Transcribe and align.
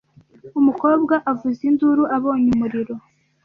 Umukobwa 0.59 1.15
avuza 1.31 1.61
induru 1.69 2.03
abonye 2.17 2.47
umuriro. 2.55 2.95